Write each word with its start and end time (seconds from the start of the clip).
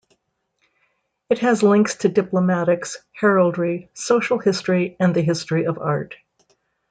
It 1.29 1.37
has 1.45 1.61
links 1.61 1.97
to 1.97 2.09
diplomatics, 2.09 2.95
heraldry, 3.11 3.91
social 3.93 4.39
history, 4.39 4.95
and 4.99 5.13
the 5.15 5.21
history 5.21 5.67
of 5.67 5.77
art. 5.77 6.15